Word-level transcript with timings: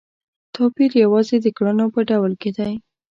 توپیر 0.55 0.91
یوازې 1.03 1.37
د 1.41 1.47
کړنو 1.57 1.85
په 1.93 2.01
ډول 2.09 2.31
کې 2.41 2.51
دی. 2.57 2.73